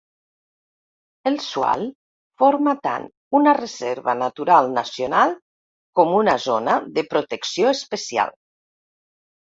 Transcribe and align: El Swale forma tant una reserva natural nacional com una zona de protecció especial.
El 1.31 1.35
Swale 1.47 1.89
forma 2.43 2.73
tant 2.89 3.05
una 3.41 3.55
reserva 3.59 4.17
natural 4.23 4.73
nacional 4.81 5.39
com 6.01 6.19
una 6.25 6.39
zona 6.51 6.83
de 6.99 7.09
protecció 7.17 7.73
especial. 7.79 8.39